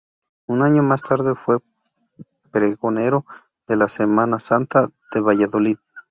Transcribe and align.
Un 0.47 0.63
año 0.63 0.81
más 0.81 1.03
tarde 1.03 1.35
fue 1.35 1.59
pregonero 2.51 3.23
de 3.67 3.75
la 3.75 3.87
Semana 3.87 4.39
Santa 4.39 4.89
de 5.13 5.21
Valladolid. 5.21 5.77